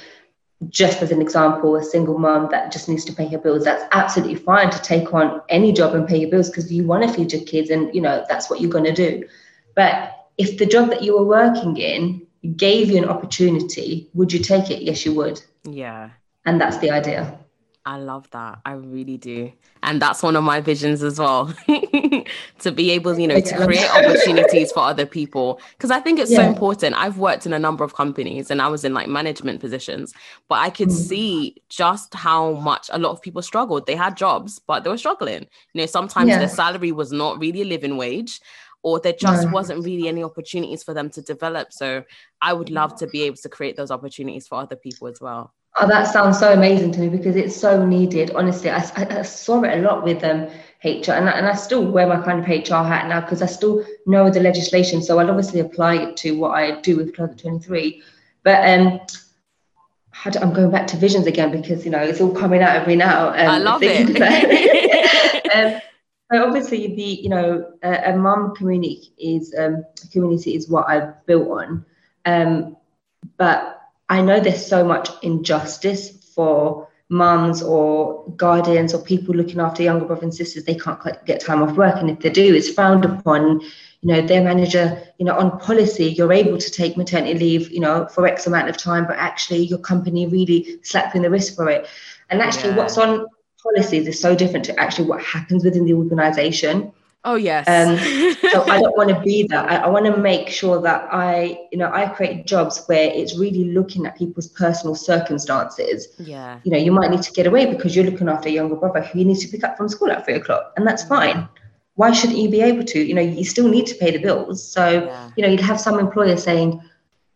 [0.68, 3.84] just as an example a single mom that just needs to pay her bills that's
[3.92, 7.12] absolutely fine to take on any job and pay your bills because you want to
[7.12, 9.22] feed your kids and you know that's what you're going to do
[9.76, 14.38] but if the job that you were working in gave you an opportunity, would you
[14.38, 14.83] take it?
[14.83, 15.42] Yes, you would.
[15.64, 16.11] Yeah.
[16.46, 17.38] And that's the idea.
[17.85, 18.59] I love that.
[18.66, 19.51] I really do.
[19.83, 21.55] And that's one of my visions as well
[22.59, 25.59] to be able, you know, to create opportunities for other people.
[25.70, 26.42] Because I think it's yeah.
[26.42, 26.96] so important.
[26.96, 30.12] I've worked in a number of companies and I was in like management positions,
[30.48, 30.92] but I could mm.
[30.92, 33.87] see just how much a lot of people struggled.
[33.87, 35.46] They had jobs, but they were struggling.
[35.72, 36.40] You know, sometimes yeah.
[36.40, 38.40] their salary was not really a living wage
[38.88, 39.53] or there just no.
[39.53, 41.72] wasn't really any opportunities for them to develop.
[41.72, 42.05] So
[42.40, 45.53] I would love to be able to create those opportunities for other people as well.
[45.79, 48.31] Oh, that sounds so amazing to me because it's so needed.
[48.35, 50.46] Honestly, I, I, I saw it a lot with um,
[50.83, 53.85] HR, and, and I still wear my kind of HR hat now because I still
[54.07, 55.03] know the legislation.
[55.03, 58.03] So I'll obviously apply it to what I do with Closet 23.
[58.42, 59.01] But um,
[60.24, 62.96] I'm going back to visions again because you know it's all coming out of me
[62.96, 63.29] now.
[63.29, 65.55] Um, I love it.
[65.55, 65.81] um,
[66.30, 71.24] so obviously, the you know a, a mum community is um, community is what I've
[71.26, 71.86] built on,
[72.26, 72.76] um,
[73.38, 79.82] but I know there's so much injustice for mums or guardians or people looking after
[79.82, 80.64] younger brothers and sisters.
[80.64, 83.62] They can't get time off work, and if they do, it's frowned upon.
[84.00, 87.80] You know, their manager, you know, on policy, you're able to take maternity leave, you
[87.80, 91.68] know, for X amount of time, but actually your company really slapping the wrist for
[91.68, 91.88] it.
[92.30, 92.76] And actually, yeah.
[92.76, 93.26] what's on
[93.62, 96.92] policies is so different to actually what happens within the organization.
[97.25, 97.66] Oh yes.
[97.68, 97.99] Um,
[98.53, 99.71] so I don't want to be that.
[99.71, 103.37] I, I want to make sure that I, you know, I create jobs where it's
[103.37, 106.09] really looking at people's personal circumstances.
[106.18, 106.61] Yeah.
[106.64, 109.03] You know, you might need to get away because you're looking after a younger brother
[109.03, 111.49] who you need to pick up from school at three o'clock, and that's fine.
[111.97, 113.01] Why shouldn't you be able to?
[113.01, 114.64] You know, you still need to pay the bills.
[114.64, 115.31] So, yeah.
[115.37, 116.81] you know, you'd have some employer saying,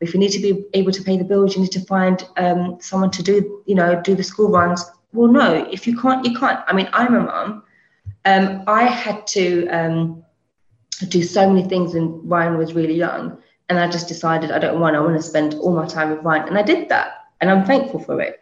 [0.00, 2.78] if you need to be able to pay the bills, you need to find um,
[2.80, 4.84] someone to do, you know, do the school runs.
[5.12, 6.60] Well, no, if you can't, you can't.
[6.66, 7.62] I mean, I'm a mum
[8.24, 10.24] um, I had to um,
[11.08, 13.38] do so many things when Ryan was really young.
[13.68, 16.22] And I just decided I don't want, I want to spend all my time with
[16.22, 16.48] Ryan.
[16.48, 17.26] And I did that.
[17.40, 18.40] And I'm thankful for it.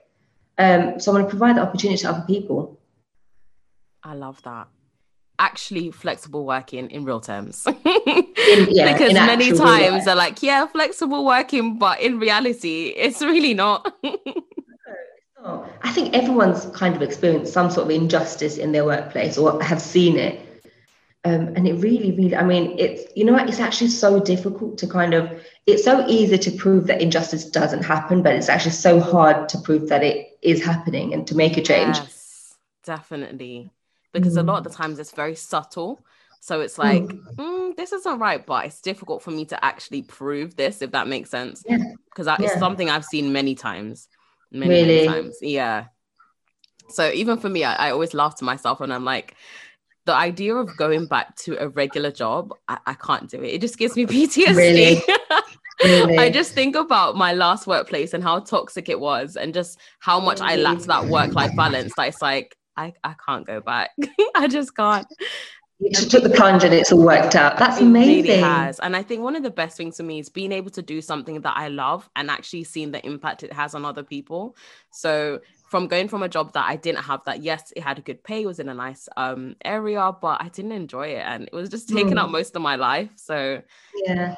[0.59, 2.79] Um, so I want to provide the opportunity to other people.
[4.03, 4.69] I love that.
[5.39, 7.67] Actually, flexible working in real terms.
[7.67, 7.77] in,
[8.71, 13.91] yeah, because many times they're like, yeah, flexible working, but in reality, it's really not.
[15.43, 19.63] Oh, I think everyone's kind of experienced some sort of injustice in their workplace or
[19.63, 20.47] have seen it.
[21.25, 24.79] Um, and it really, really, I mean, it's, you know what, it's actually so difficult
[24.79, 28.73] to kind of, it's so easy to prove that injustice doesn't happen, but it's actually
[28.73, 31.97] so hard to prove that it is happening and to make a change.
[31.97, 33.71] Yes, definitely.
[34.13, 34.41] Because mm.
[34.41, 36.05] a lot of the times it's very subtle.
[36.41, 37.35] So it's like, mm.
[37.37, 41.07] Mm, this isn't right, but it's difficult for me to actually prove this, if that
[41.07, 41.63] makes sense.
[41.63, 42.37] Because yeah.
[42.41, 44.09] it's something I've seen many times
[44.51, 45.07] many, really?
[45.07, 45.39] many times.
[45.41, 45.87] Yeah.
[46.89, 49.37] So even for me, I, I, always laugh to myself and I'm like,
[50.07, 53.55] the idea of going back to a regular job, I, I can't do it.
[53.55, 54.57] It just gives me PTSD.
[54.57, 55.03] Really?
[55.85, 56.19] really?
[56.19, 60.19] I just think about my last workplace and how toxic it was and just how
[60.19, 61.93] much I lacked that work life balance.
[61.97, 63.91] That it's like, I, I can't go back.
[64.35, 65.07] I just can't.
[65.81, 67.57] You just took the plunge and it's all worked out.
[67.57, 68.25] That's amazing.
[68.25, 68.79] Really has.
[68.81, 71.01] And I think one of the best things for me is being able to do
[71.01, 74.57] something that I love and actually seeing the impact it has on other people.
[74.91, 75.41] So
[75.71, 78.23] from going from a job that I didn't have that, yes, it had a good
[78.23, 81.55] pay, it was in a nice um area, but I didn't enjoy it and it
[81.55, 82.25] was just taking mm.
[82.25, 83.11] up most of my life.
[83.17, 83.63] So
[84.05, 84.35] yeah.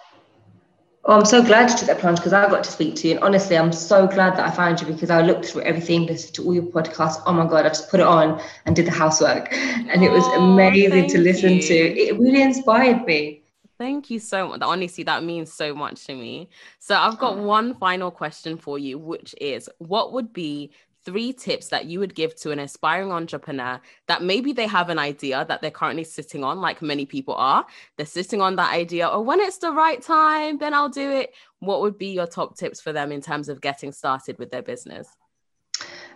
[1.04, 3.14] Oh, I'm so glad you took that plunge because I got to speak to you.
[3.14, 6.34] And honestly, I'm so glad that I found you because I looked through everything, listened
[6.34, 7.20] to all your podcasts.
[7.26, 9.52] Oh my God, I just put it on and did the housework.
[9.52, 11.62] And it was oh, amazing to listen you.
[11.62, 11.74] to.
[11.74, 13.42] It really inspired me.
[13.78, 14.60] Thank you so much.
[14.62, 16.48] Honestly, that means so much to me.
[16.78, 17.42] So I've got mm.
[17.42, 20.70] one final question for you, which is what would be
[21.04, 24.98] three tips that you would give to an aspiring entrepreneur that maybe they have an
[24.98, 27.66] idea that they're currently sitting on, like many people are.
[27.96, 31.34] They're sitting on that idea, or when it's the right time, then I'll do it.
[31.60, 34.62] What would be your top tips for them in terms of getting started with their
[34.62, 35.08] business?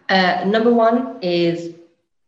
[0.08, 1.74] Uh, number one is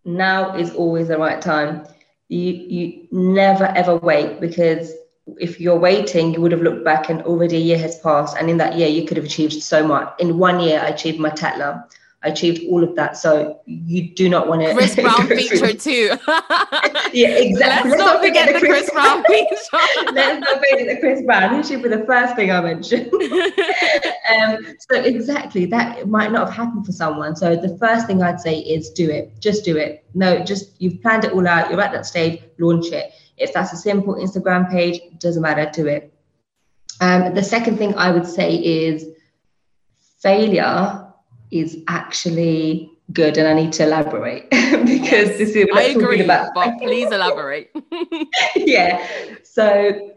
[0.05, 1.87] now is always the right time.
[2.29, 4.93] You you never ever wait because
[5.39, 8.49] if you're waiting, you would have looked back and already a year has passed, and
[8.49, 10.13] in that year you could have achieved so much.
[10.19, 11.87] In one year, I achieved my Tesla.
[12.29, 13.17] I achieved all of that.
[13.17, 14.75] So you do not want to.
[14.75, 16.11] Chris Brown feature too.
[17.13, 17.91] yeah, exactly.
[17.91, 19.57] Let's, Let's not forget, the Chris, Chris Brown feature.
[20.13, 21.57] Let's not forget the Chris Brown.
[21.57, 23.11] He should be the first thing I mentioned.
[23.13, 27.35] um, so exactly that might not have happened for someone.
[27.35, 29.41] So the first thing I'd say is do it.
[29.41, 30.05] Just do it.
[30.15, 31.71] No, just you've planned it all out.
[31.71, 32.43] You're at that stage.
[32.59, 33.13] Launch it.
[33.39, 35.71] If that's a simple Instagram page, doesn't matter.
[35.73, 36.13] Do it.
[37.01, 39.07] Um, the second thing I would say is
[40.21, 41.08] failure
[41.51, 46.55] is actually good and I need to elaborate because yes, this is I agree, about.
[46.55, 47.71] but please elaborate.
[48.57, 49.07] yeah.
[49.45, 50.13] So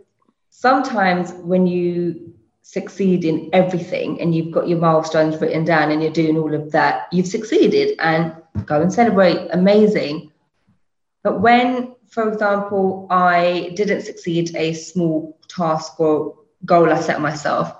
[0.49, 6.11] sometimes when you succeed in everything and you've got your milestones written down and you're
[6.11, 9.47] doing all of that, you've succeeded and go and celebrate.
[9.51, 10.31] Amazing.
[11.23, 17.73] But when, for example, I didn't succeed a small task or goal I set myself,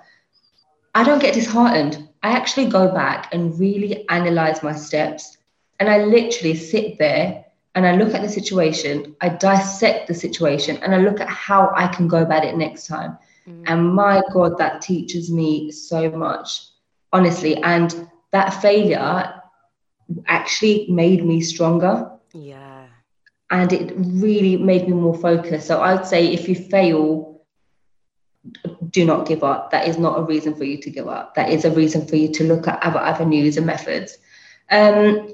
[0.94, 2.08] I don't get disheartened.
[2.24, 5.38] I actually go back and really analyze my steps.
[5.80, 10.78] And I literally sit there and I look at the situation, I dissect the situation,
[10.78, 13.18] and I look at how I can go about it next time.
[13.48, 13.64] Mm.
[13.66, 16.68] And my God, that teaches me so much,
[17.14, 17.56] honestly.
[17.58, 19.42] And that failure
[20.28, 22.12] actually made me stronger.
[22.34, 22.86] Yeah.
[23.50, 25.68] And it really made me more focused.
[25.68, 27.42] So I'd say if you fail,
[28.92, 29.72] do not give up.
[29.72, 31.36] That is not a reason for you to give up.
[31.36, 34.18] That is a reason for you to look at other avenues and methods.
[34.70, 35.34] Um,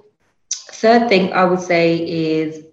[0.52, 2.66] third thing I would say is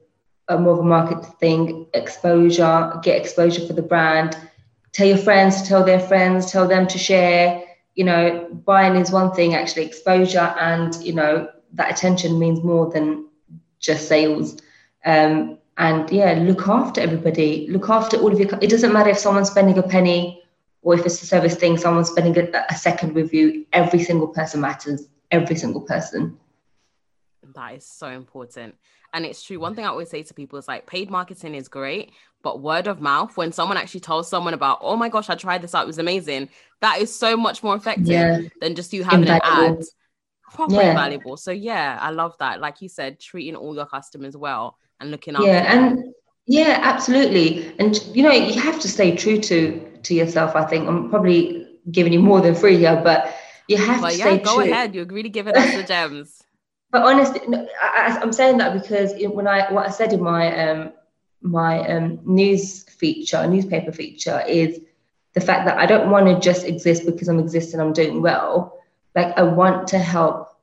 [0.49, 4.37] a more of a market thing, exposure, get exposure for the brand.
[4.93, 7.65] Tell your friends tell their friends, tell them to share.
[7.95, 12.91] You know, buying is one thing, actually, exposure and, you know, that attention means more
[12.91, 13.29] than
[13.81, 14.61] just sales.
[15.05, 18.49] Um, and yeah, look after everybody, look after all of your.
[18.61, 20.44] It doesn't matter if someone's spending a penny
[20.85, 23.67] or if it's a service thing, someone's spending a, a second with you.
[23.73, 25.09] Every single person matters.
[25.31, 26.39] Every single person.
[27.55, 28.77] That is so important.
[29.13, 29.59] And it's true.
[29.59, 32.13] One thing I always say to people is like paid marketing is great,
[32.43, 35.63] but word of mouth, when someone actually tells someone about, oh my gosh, I tried
[35.63, 36.49] this out, it was amazing,
[36.81, 38.41] that is so much more effective yeah.
[38.61, 39.67] than just you having Invaluable.
[39.67, 39.85] an ad.
[40.53, 40.95] Properly yeah.
[40.95, 41.37] valuable.
[41.37, 42.61] So yeah, I love that.
[42.61, 45.99] Like you said, treating all your customers well and looking after Yeah, them.
[45.99, 46.14] and
[46.47, 47.75] yeah, absolutely.
[47.79, 50.87] And you know, you have to stay true to to yourself, I think.
[50.89, 53.35] I'm probably giving you more than free here, but
[53.69, 54.71] you have but to yeah, stay go true.
[54.71, 54.95] ahead.
[54.95, 56.43] You're really giving us the gems.
[56.91, 57.41] but honestly,
[57.81, 60.93] I, am saying that because when I what I said in my um
[61.41, 64.81] my um news feature, newspaper feature, is
[65.33, 68.79] the fact that I don't want to just exist because I'm existing, I'm doing well.
[69.15, 70.54] Like I want to help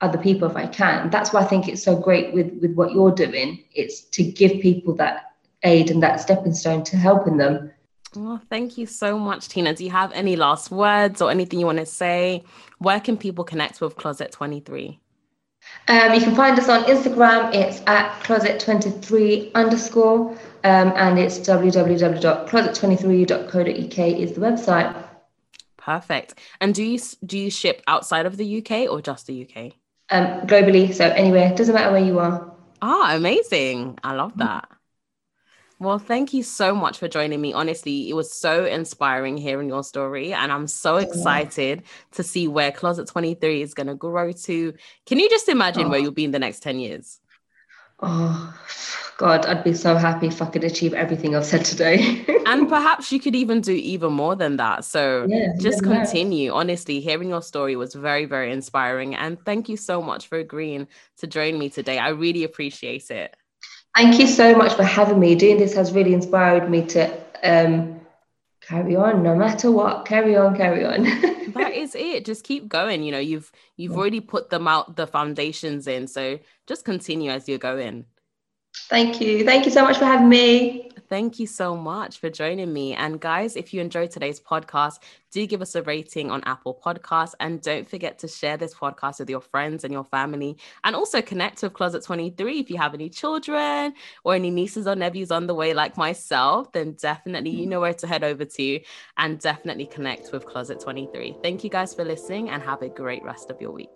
[0.00, 1.10] other people if I can.
[1.10, 3.64] That's why I think it's so great with with what you're doing.
[3.74, 5.32] It's to give people that
[5.62, 7.70] aid and that stepping stone to helping them.
[8.16, 9.74] Well, thank you so much, Tina.
[9.74, 12.44] Do you have any last words or anything you want to say?
[12.78, 15.00] Where can people connect with Closet 23?
[15.88, 17.54] Um, you can find us on Instagram.
[17.54, 20.30] It's at closet23 underscore,
[20.64, 24.94] um, and it's www.closet23.co.uk is the website.
[25.76, 26.38] Perfect.
[26.60, 29.74] And do you do you ship outside of the UK or just the UK?
[30.14, 31.52] Um, globally, so anywhere.
[31.56, 32.54] Doesn't matter where you are.
[32.80, 33.98] Ah, amazing!
[34.04, 34.68] I love that.
[35.80, 37.52] Well, thank you so much for joining me.
[37.52, 42.70] Honestly, it was so inspiring hearing your story, and I'm so excited to see where
[42.70, 44.72] Closet 23 is going to grow to.
[45.04, 45.88] Can you just imagine oh.
[45.88, 47.18] where you'll be in the next 10 years?
[48.00, 48.54] Oh,
[49.16, 52.24] God, I'd be so happy if I could achieve everything I've said today.
[52.46, 54.84] and perhaps you could even do even more than that.
[54.84, 56.52] So yeah, just continue.
[56.52, 59.14] Honestly, hearing your story was very, very inspiring.
[59.14, 60.88] And thank you so much for agreeing
[61.18, 61.98] to join me today.
[61.98, 63.36] I really appreciate it.
[63.94, 65.36] Thank you so much for having me.
[65.36, 68.00] Doing this has really inspired me to um,
[68.60, 70.06] carry on, no matter what.
[70.06, 71.04] Carry on, carry on.
[71.54, 72.24] that is it.
[72.24, 73.02] Just keep going.
[73.02, 77.48] You know, you've you've already put them out the foundations in, so just continue as
[77.48, 78.06] you're going.
[78.88, 79.44] Thank you.
[79.44, 80.90] Thank you so much for having me.
[81.08, 82.94] Thank you so much for joining me.
[82.94, 85.00] And guys, if you enjoyed today's podcast,
[85.30, 87.34] do give us a rating on Apple Podcasts.
[87.40, 90.56] And don't forget to share this podcast with your friends and your family.
[90.82, 93.92] And also connect with Closet 23 if you have any children
[94.24, 97.94] or any nieces or nephews on the way, like myself, then definitely you know where
[97.94, 98.80] to head over to
[99.18, 101.36] and definitely connect with Closet 23.
[101.42, 103.90] Thank you guys for listening and have a great rest of your week.